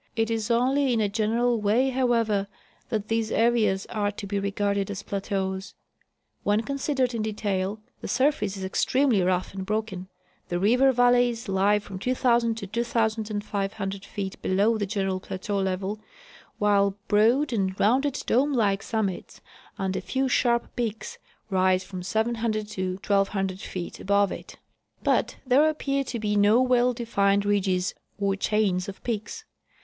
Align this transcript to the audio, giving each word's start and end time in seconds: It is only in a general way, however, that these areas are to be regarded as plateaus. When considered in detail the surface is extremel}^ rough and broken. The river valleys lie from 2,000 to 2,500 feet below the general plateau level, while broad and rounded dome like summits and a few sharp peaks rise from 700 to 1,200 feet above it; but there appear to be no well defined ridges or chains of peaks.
It 0.15 0.31
is 0.31 0.49
only 0.49 0.93
in 0.93 0.99
a 0.99 1.07
general 1.07 1.61
way, 1.61 1.91
however, 1.91 2.47
that 2.89 3.07
these 3.07 3.29
areas 3.31 3.85
are 3.91 4.09
to 4.09 4.25
be 4.25 4.39
regarded 4.39 4.89
as 4.89 5.03
plateaus. 5.03 5.75
When 6.41 6.61
considered 6.61 7.13
in 7.13 7.21
detail 7.21 7.79
the 7.99 8.07
surface 8.07 8.57
is 8.57 8.63
extremel}^ 8.65 9.27
rough 9.27 9.53
and 9.53 9.63
broken. 9.63 10.07
The 10.49 10.57
river 10.57 10.91
valleys 10.91 11.47
lie 11.47 11.77
from 11.77 11.99
2,000 11.99 12.55
to 12.55 12.65
2,500 12.65 14.03
feet 14.03 14.41
below 14.41 14.75
the 14.75 14.87
general 14.87 15.19
plateau 15.19 15.59
level, 15.59 15.99
while 16.57 16.97
broad 17.07 17.53
and 17.53 17.79
rounded 17.79 18.23
dome 18.25 18.53
like 18.53 18.81
summits 18.81 19.39
and 19.77 19.95
a 19.95 20.01
few 20.01 20.27
sharp 20.27 20.75
peaks 20.75 21.19
rise 21.51 21.83
from 21.83 22.01
700 22.01 22.67
to 22.69 22.93
1,200 22.93 23.59
feet 23.61 23.99
above 23.99 24.31
it; 24.31 24.57
but 25.03 25.35
there 25.45 25.69
appear 25.69 26.03
to 26.05 26.17
be 26.17 26.35
no 26.35 26.59
well 26.59 26.91
defined 26.91 27.45
ridges 27.45 27.93
or 28.17 28.35
chains 28.35 28.89
of 28.89 29.03
peaks. 29.03 29.45